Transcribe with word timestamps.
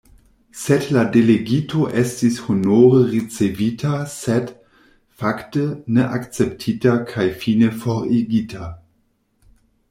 Sed 0.59 0.85
la 0.93 1.01
delegito 1.15 1.81
estis 2.03 2.39
honore 2.53 3.01
ricevita 3.11 3.91
sed, 4.15 4.49
fakte, 5.25 5.67
ne 5.99 6.07
akceptita 6.19 6.95
kaj 7.13 7.27
fine 7.45 7.71
forigita! 7.85 8.73